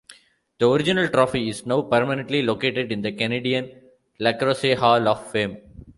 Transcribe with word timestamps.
The 0.57 0.67
original 0.67 1.09
trophy 1.09 1.47
is 1.49 1.67
now 1.67 1.83
permanently 1.83 2.41
located 2.41 2.91
in 2.91 3.03
the 3.03 3.11
Canadian 3.11 3.81
Lacrosse 4.19 4.73
Hall 4.75 5.07
of 5.07 5.29
Fame. 5.31 5.59